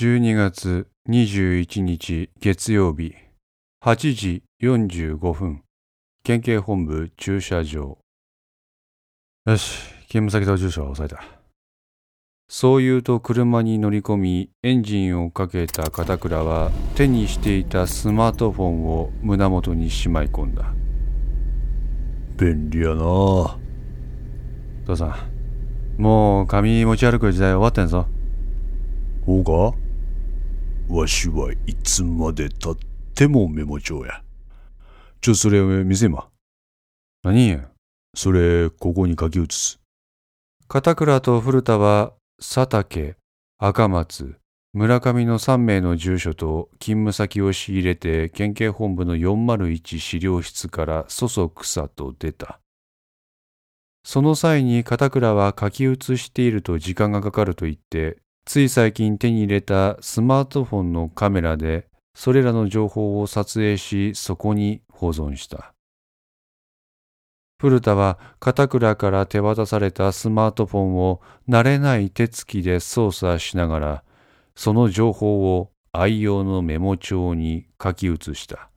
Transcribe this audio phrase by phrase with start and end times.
[0.00, 3.16] 12月21日月曜日
[3.84, 5.64] 8時45分
[6.22, 7.98] 県警本部駐車場。
[9.44, 11.24] よし勤務先と住所は押さえた。
[12.48, 20.72] そう言うと車に乗り込みエンジンをかけた片倉は手にしていたスマートフォンを胸元にしまい込んだ。
[22.36, 23.58] 便利やな。
[24.86, 28.06] 父さんもう紙持ち歩く時代終わってんぞ。
[29.26, 29.76] ほうか？
[30.88, 32.76] わしはいつまでたっ
[33.14, 34.22] てもメモ帳や。
[35.20, 36.28] ちょそれ見せま
[37.22, 37.68] 何や。
[38.14, 39.80] それここに書き写す。
[40.66, 43.16] 片倉と古田は佐竹
[43.58, 44.36] 赤松
[44.72, 52.60] 村上の3名の住所と勤務先を仕入れて県警本部の401資料室からそそくさと出た。
[54.04, 65.74] その際に片倉は書き写していると時間がかかると言ってつい最近手に入れたスマートフォンのカメラでそれらの情報を撮影しそこに保存した。
[67.60, 74.04] 古田は片倉から手渡されたスマートフォンを慣れない手つきで操作しながら
[74.56, 78.70] その情報を愛用のメモ帳に書き写した。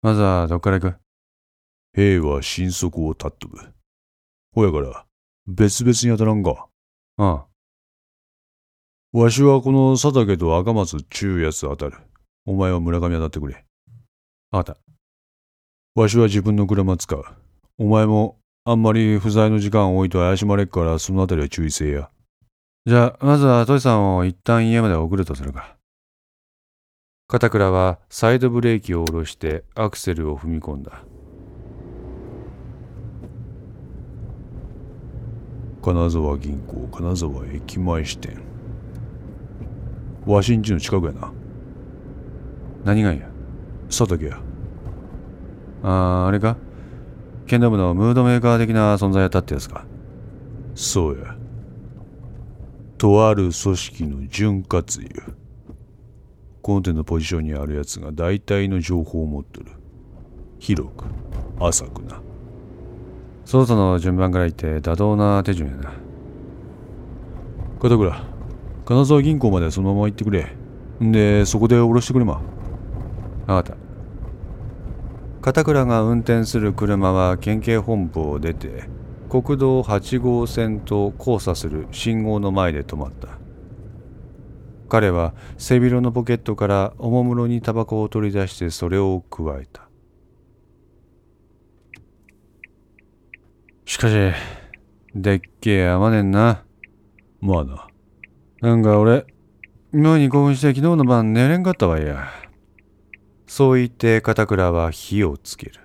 [0.00, 0.96] まずはどっから行く
[1.92, 3.58] 兵は心底をたっとぶ
[4.54, 5.04] ほやから
[5.46, 6.68] 別々に当たらんか。
[7.18, 7.46] ああ
[9.12, 11.96] わしはこの佐竹と赤松中やつ当たる
[12.44, 13.64] お前は村上当たってくれ。
[14.50, 14.76] あった。
[15.94, 17.24] わしは自分の車使う。
[17.78, 22.10] お前もあんまり不在の時間置いと怪しまれっからそのあたりは注意せえや。
[22.84, 25.76] じゃあまずはトシさんを一旦家まで送るとするか。
[27.28, 31.04] 片倉はサイドブレーキを下ろしてアクセルを踏み込んだ。
[35.80, 38.55] 金沢銀行金沢駅前支店。
[40.26, 41.32] わしんちの近くやな。
[42.84, 43.28] 何がいや？
[43.88, 44.40] 佐竹や。
[45.82, 46.56] あああれか？
[47.46, 49.86] 剣道部のムードメーカー的な存在やったってやつか。
[50.74, 51.36] そうや。
[52.98, 55.34] とある組織の潤滑油。
[56.60, 59.70] この手のポジションにあるやつが大体の情報を持っとる。
[60.58, 61.04] 広く
[61.60, 62.20] 浅くな。
[63.44, 65.92] 捜査の順番から言って妥当な手順やな。
[67.80, 68.35] 片倉
[68.86, 70.46] 金沢銀行までそのまま行ってくれ。
[71.02, 72.40] んでそこで降ろしてくれま。
[73.46, 73.76] 分かった。
[75.42, 78.84] 片倉が運転する車は県警本部を出て
[79.28, 83.40] 国道8号線と交差する信号の前で止まった。
[84.88, 89.88] 彼は背広のポケットからおもむろにタバコを取り出してそれをくわえた。
[93.84, 94.14] しかし
[95.16, 96.62] でっけえあまねんな。
[97.40, 97.88] まあな。
[98.62, 99.26] なんか俺
[99.92, 102.28] 妙に興奮して昨日の晩寝れんかったわいや。
[103.46, 105.80] そう言って片倉は火をつける。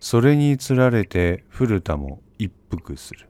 [0.00, 3.28] それにつられて古田も一服する。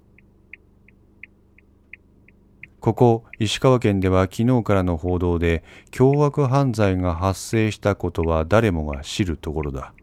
[2.81, 9.95] ここ石川県では昨日からの報道で凶悪犯罪が発生したことは誰もが知るところだ。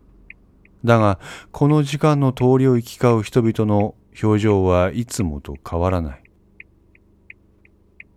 [0.84, 1.20] だが
[1.52, 6.23] この時間の通りを行き交う人々の表情はいつもと変わらない。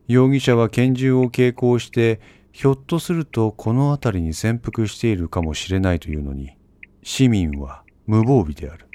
[0.08, 2.20] 容疑者は拳銃を携行して
[2.52, 6.56] ひょっとするとこの辺りに潜伏しているかもしれないというのに
[7.02, 8.86] 市民は無防備である。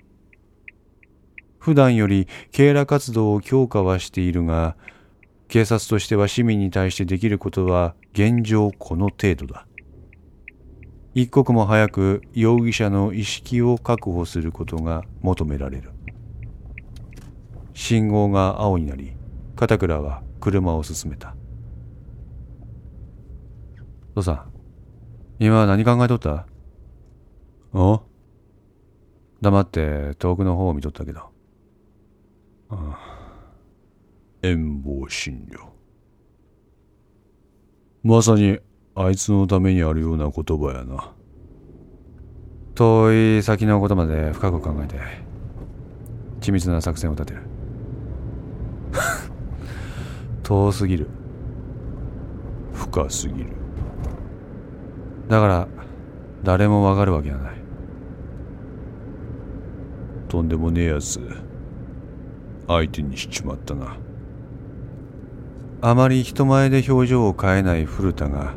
[1.60, 4.76] 普段より警ら活動を強化はしているが
[5.48, 9.68] 警察としては市民に対してできることは現状この程度だ。
[11.14, 15.92] 一刻も早く容疑者の意識を確保することが求められる。
[17.74, 19.14] 信号が青になり
[19.56, 21.36] 片倉は車を進めた。
[24.16, 24.52] 父さん
[25.40, 26.46] 今何考えとった？
[27.74, 28.02] あ
[29.40, 31.22] 黙って遠くの方を見とったけど。
[31.22, 31.30] あ
[32.72, 32.98] あ。
[34.42, 35.70] 遠望診療。
[38.04, 38.60] まさに
[38.96, 41.14] あいつのためにあるような言葉やな。
[42.76, 44.98] 遠い先のことまで深く考えて
[46.40, 47.44] 緻密な作戦を立てる
[50.52, 51.08] 遠すぎる。
[52.74, 53.52] 深すぎる。
[55.30, 55.68] だから
[56.44, 57.54] 誰もわかるわけがない。
[60.28, 61.22] とんでもねえやつ
[62.68, 63.96] 相手にしちまったな。
[65.80, 68.54] あまり人前で表情を変えない古田が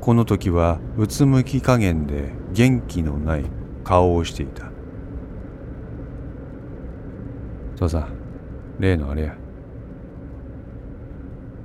[0.00, 3.44] この時はうつむき加減で元気のない
[3.84, 4.70] 顔をしていた。
[7.76, 8.08] 父さん
[8.78, 9.43] 例のあれや。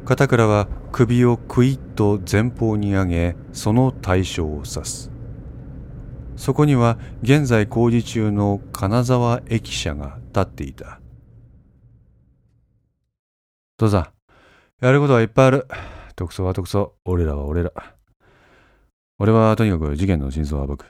[0.09, 5.11] 片倉は首をクイッと前方に上げその対象を指す。
[6.35, 10.99] そこには現在工事中の金沢駅舎が立っていた。
[13.77, 13.99] 父さ
[14.81, 15.67] んやることはいっぱいある。
[16.15, 16.89] 特捜は特捜。
[17.05, 17.71] 俺らは俺ら。
[19.19, 20.87] 俺はとにかく事件の真相を暴く。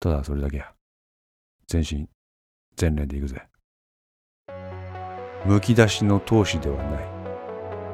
[0.00, 0.72] ただそれだけや。
[1.68, 2.08] 全身
[2.74, 3.42] 全霊で行くぜ。
[5.44, 7.13] むき出しの闘志ではない。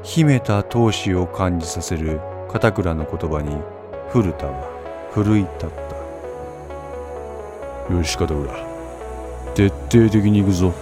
[0.03, 2.21] 秘めた闘志を感じさせる
[2.51, 3.55] 片倉の言葉に
[4.09, 4.67] 古田は
[5.13, 5.69] 奮い立っ
[7.89, 7.95] た。
[7.95, 8.53] よし片倉。
[9.55, 10.73] 徹底的に行くぞ。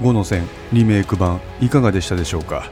[0.00, 2.70] 5の線リメイク版いかがでしたでしょうか？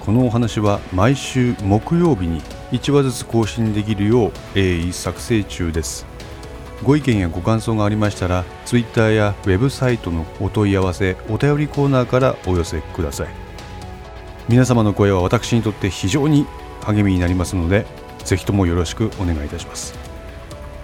[0.00, 2.40] このお話は毎週木曜日に
[2.72, 6.06] 1話ずつ更新できるよう鋭意作成中です。
[6.84, 13.28] ご意見やご感想がありましたら Twitter やウェブサイトのお問い合わせお便りコーナーからお寄せください。
[14.48, 16.46] 皆様の声は私にとって非常に
[16.82, 17.86] 励みになりますので
[18.24, 19.94] ぜひともよろしくお願いいたします。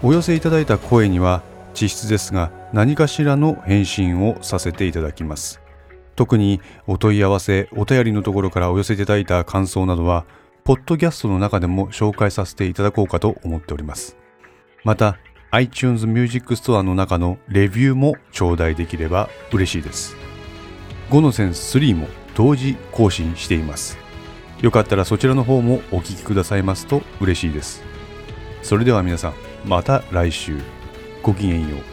[0.03, 1.43] お寄せいただいた声には
[1.79, 5.61] 実質ですが何かしらの返信をさせていただきます。
[6.17, 10.25] 特にお問い合わせお便りのところからお寄せいただいた感想などは
[10.65, 14.17] ポッドキャストの中でも紹介させていただこうかと思っております。
[14.83, 15.19] また
[15.53, 20.17] iTunes Music Store の中のレビューも頂戴できれば嬉しいです。
[21.11, 22.07] 5のセンス3も
[22.37, 23.99] 同時更新しています。
[24.61, 27.83] よかったらそちらの方もお聴きくださいますと嬉しいです。
[28.63, 30.57] それでは皆さんまた来週。
[31.23, 31.90] ごきげんよう。